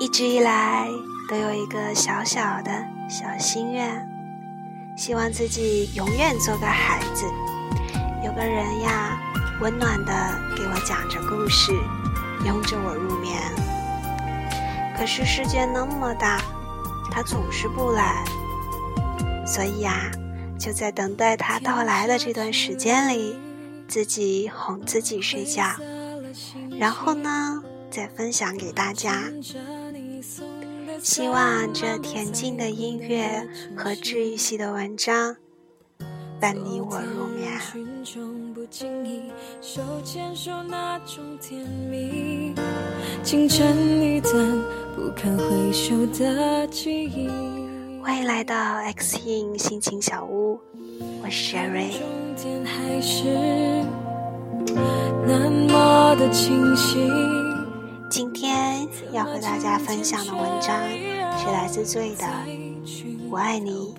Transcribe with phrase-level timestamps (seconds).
[0.00, 0.88] 一直以来
[1.28, 2.70] 都有一个小小的
[3.08, 4.08] 小心愿，
[4.96, 7.24] 希望自己永远做个孩子，
[8.24, 9.18] 有个人呀，
[9.60, 10.12] 温暖的
[10.56, 11.72] 给我讲着故事，
[12.44, 13.40] 拥着我入眠。
[14.96, 16.40] 可是世界那么大，
[17.10, 18.24] 他总是不来，
[19.44, 20.10] 所以呀，
[20.58, 23.36] 就在等待他到来的这段时间里，
[23.86, 25.64] 自己哄自己睡觉，
[26.78, 29.30] 然后呢，再分享给大家。
[31.02, 33.46] 希望这恬静的音乐
[33.76, 35.36] 和治愈系的文章
[36.40, 37.60] 伴你我入眠。
[43.22, 44.32] 清晨，你淡
[44.94, 47.28] 不堪回首的记忆
[48.04, 50.60] 欢迎来到 X in 心情小屋，
[51.22, 51.94] 我是 Sherry。
[58.10, 60.78] 今天要和大家分享的文章
[61.38, 62.24] 是来自醉的
[63.30, 63.94] 《我爱你，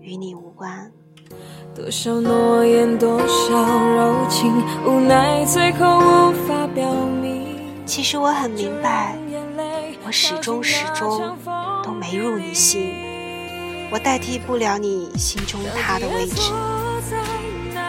[0.00, 0.88] 与你无关》。
[1.74, 7.84] 多少诺言，多少柔情，无奈最后无法表明。
[7.84, 9.18] 其实我很明白，
[10.06, 11.36] 我始终始终
[11.82, 12.94] 都没入你心，
[13.94, 16.50] 我代替不了你心中他的位置，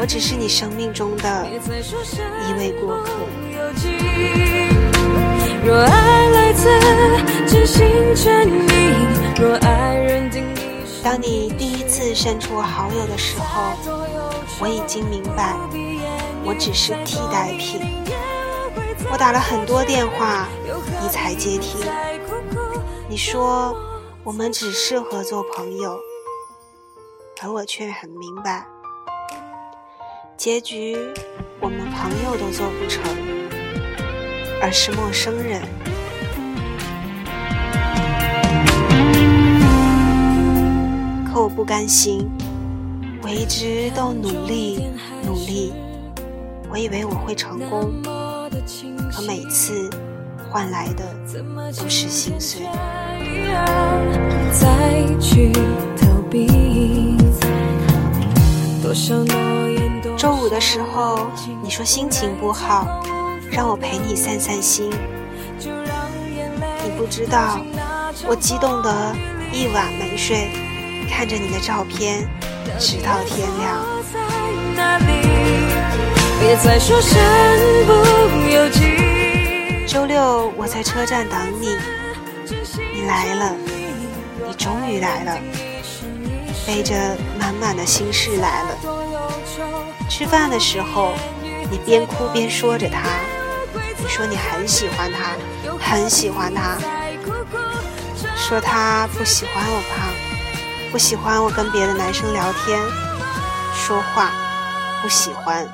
[0.00, 1.46] 我只是你生命中的
[2.48, 3.10] 一位过客。
[5.62, 6.70] 若爱来自
[7.46, 8.94] 真心真意，
[9.38, 10.42] 若爱认定
[11.04, 13.74] 当你第一次删除我好友的时候，
[14.58, 15.54] 我已经明白，
[16.42, 17.82] 我只是替代品。
[19.12, 20.48] 我打了很多电话，
[21.02, 21.78] 你才接听。
[23.06, 23.76] 你说
[24.22, 25.98] 我们只适合做朋友，
[27.42, 28.66] 而我却很明白，
[30.36, 30.94] 结局
[31.58, 33.02] 我们朋友都做不成。
[34.62, 35.62] 而是陌生人，
[41.24, 42.30] 可我不甘心，
[43.22, 44.90] 我一直都努力
[45.24, 45.72] 努力，
[46.70, 47.90] 我以为我会成功，
[49.10, 49.88] 可每次
[50.50, 51.04] 换来的
[51.72, 52.66] 都是心碎。
[60.16, 61.30] 周五的时候，
[61.62, 63.02] 你说心情不好。
[63.50, 64.90] 让我陪你散散心。
[65.58, 67.60] 你不知道，
[68.28, 69.12] 我激动的
[69.52, 70.50] 一晚没睡，
[71.10, 72.28] 看着你的照片，
[72.78, 73.84] 直到天亮。
[79.86, 81.76] 周六我在车站等你，
[82.94, 83.52] 你来了，
[84.50, 85.38] 你终于来了，
[86.66, 88.76] 背着满满的心事来了。
[90.08, 91.12] 吃饭的时候，
[91.70, 92.98] 你边哭边说着他。
[94.08, 95.36] 说你很喜欢他，
[95.78, 96.76] 很喜欢他。
[98.34, 100.10] 说他不喜欢我胖，
[100.90, 102.76] 不喜欢我跟别的男生聊天、
[103.72, 104.32] 说话，
[105.00, 105.68] 不喜欢。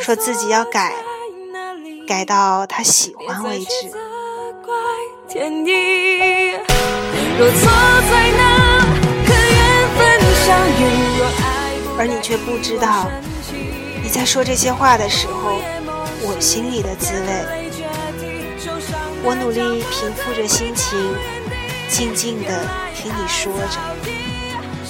[0.00, 0.94] 说自己要改，
[2.08, 3.92] 改到他喜欢为止。
[11.98, 13.10] 而你却不知道，
[14.02, 15.60] 你在说这些话的时候。
[16.24, 17.26] 我心里的滋味，
[19.24, 20.96] 我努力平复着心情，
[21.88, 23.80] 静静的听你说着。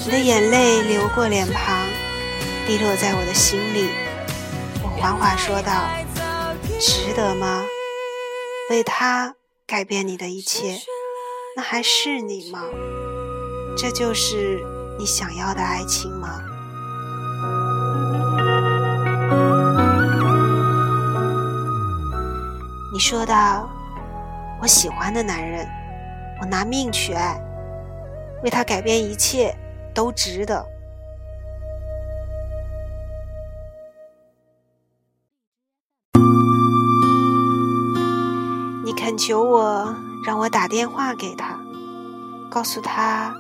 [0.05, 1.87] 你的眼泪流过脸庞，
[2.67, 3.89] 滴落在我的心里。
[4.83, 5.89] 我缓缓说道
[6.79, 7.65] ：“值得吗？
[8.69, 9.35] 为他
[9.73, 10.79] 改变你的一切，
[11.57, 12.63] 那还是你吗？
[13.75, 14.63] 这就是
[14.99, 16.29] 你想要的爱情吗？”
[22.93, 23.67] 你说道
[24.61, 25.67] ：“我喜欢的男人，
[26.43, 27.41] 我拿命去爱，
[28.45, 29.57] 为他改变一切
[29.95, 30.63] 都值得。
[39.13, 39.95] 恳求我，
[40.25, 41.59] 让我打电话给他，
[42.49, 43.35] 告诉他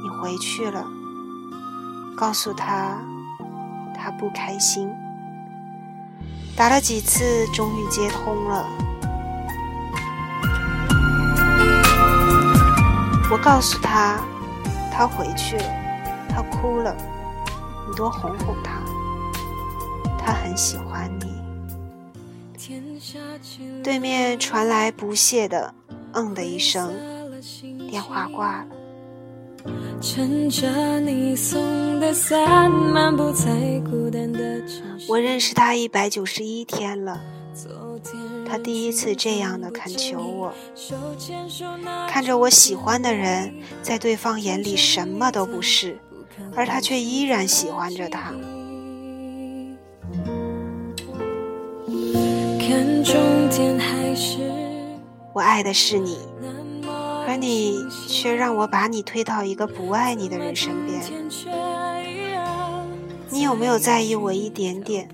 [0.00, 0.86] 你回去了，
[2.16, 2.96] 告诉他
[3.96, 4.88] 他不开心。
[6.56, 8.64] 打了几次，终于接通了。”
[13.28, 14.20] 我告诉他，
[14.92, 15.64] 他回去了，
[16.28, 16.94] 他哭了，
[17.88, 18.80] 你多哄哄他，
[20.16, 21.27] 他很喜欢你。
[23.82, 25.74] 对面传来不屑的
[26.12, 26.92] “嗯”的一声，
[27.88, 28.66] 电话挂了。
[35.08, 37.20] 我认识他一百九十一天了，
[38.48, 40.52] 他第一次这样的恳求我，
[42.08, 45.98] 看着我喜欢的人在对方眼里什么都不是，
[46.54, 48.32] 而他却依然喜欢着他。
[55.32, 56.18] 我爱的是你。
[57.26, 61.02] 可你却让我把你推到一个不爱你的人身边。
[63.28, 65.10] 你有没有在意我一点点？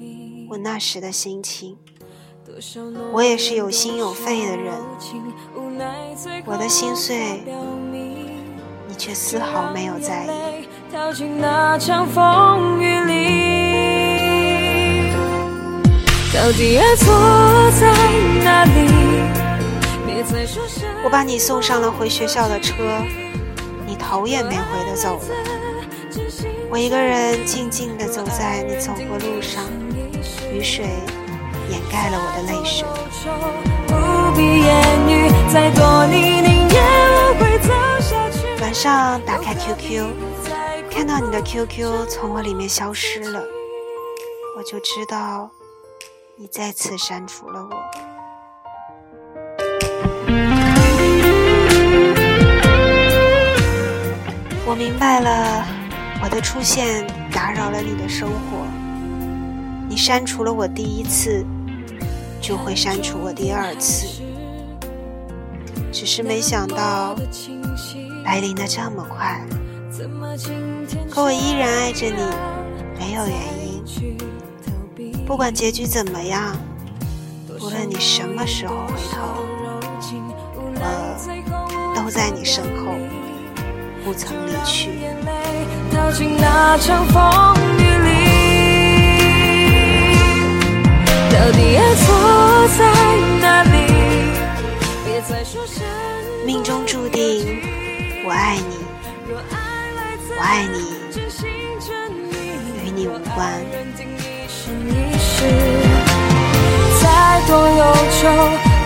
[0.48, 1.76] 我那时的心情。
[3.12, 4.74] 我也是有心有肺的人。
[6.46, 7.42] 我的心碎，
[8.86, 10.28] 你却丝毫没有在意。
[16.34, 17.06] 到底爱错
[17.78, 17.94] 在
[18.42, 18.90] 哪里？
[21.04, 22.74] 我把你送上了回学校的车，
[23.86, 25.22] 你头也没回的走了。
[26.68, 29.62] 我一个人静静的走在你走过路上，
[30.52, 30.84] 雨水
[31.70, 32.84] 掩盖了我的泪水。
[38.60, 40.04] 晚上打开 QQ，
[40.90, 43.40] 看到你的 QQ 从我里面消失了，
[44.56, 45.48] 我就知道
[46.36, 47.76] 你再次删除了我。
[54.66, 55.64] 我明白了，
[56.20, 58.66] 我的出现打扰了你的生活。
[59.88, 61.46] 你删除了我第一次，
[62.40, 64.20] 就会删除我第二次。
[65.92, 67.14] 只是没想到
[68.24, 69.40] 来临的这么快。
[71.08, 72.20] 可我依然爱着你，
[72.98, 73.63] 没有原因。
[75.26, 76.54] 不管结局怎么样，
[77.58, 79.42] 无论你什么时候回头，
[80.70, 82.92] 我都在你身后。
[84.04, 84.90] 不曾离去。
[96.44, 97.62] 命中注定，
[98.26, 98.76] 我爱你，
[99.30, 99.40] 我
[100.38, 100.78] 爱你，
[102.84, 103.64] 与你无关。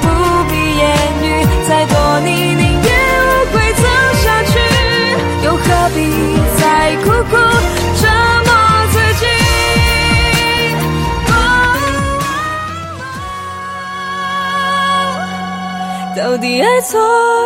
[0.01, 0.07] 不
[0.49, 0.83] 必言
[1.23, 1.27] 语；
[1.69, 2.89] 再多你宁愿
[3.23, 3.83] 无悔走
[4.23, 4.53] 下去。
[5.45, 5.65] 又何
[5.95, 5.97] 必
[6.59, 6.63] 再
[7.05, 7.37] 苦苦
[8.01, 8.03] 折
[8.47, 8.51] 磨
[8.93, 9.23] 自己？
[16.17, 16.99] 到底爱错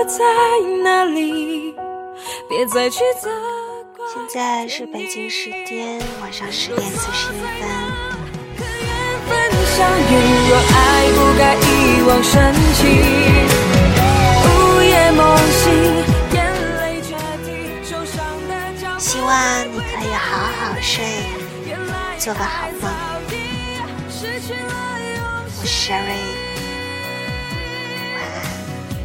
[0.05, 0.25] 在
[0.83, 1.75] 哪里？
[2.49, 3.29] 别再去责
[3.97, 4.07] 怪。
[4.13, 7.69] 现在是北京时间晚上十点四十一分。
[8.59, 8.89] 可缘
[9.29, 9.31] 分
[9.77, 10.13] 相遇，
[10.49, 10.81] 若爱
[11.15, 11.43] 不该
[12.03, 12.83] 一往深情，
[14.43, 15.71] 午夜梦醒。
[18.99, 19.31] 希望
[19.73, 21.05] 你可以好好睡，
[22.19, 22.91] 做个好梦。
[25.61, 26.25] 我是 Sherry，